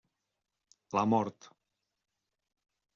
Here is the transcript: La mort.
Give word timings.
La 0.99 1.05
mort. 1.13 1.51